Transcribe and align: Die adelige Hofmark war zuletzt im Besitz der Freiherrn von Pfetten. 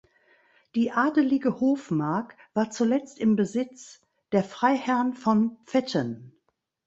Die 0.73 0.89
adelige 0.91 1.59
Hofmark 1.59 2.35
war 2.55 2.71
zuletzt 2.71 3.19
im 3.19 3.35
Besitz 3.35 4.01
der 4.31 4.43
Freiherrn 4.43 5.13
von 5.13 5.57
Pfetten. 5.67 6.35